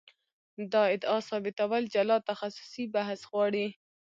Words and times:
دا 0.73 0.83
ادعا 0.95 1.19
ثابتول 1.29 1.83
جلا 1.95 2.17
تخصصي 2.29 2.83
بحث 2.95 3.19
غواړي. 3.31 3.67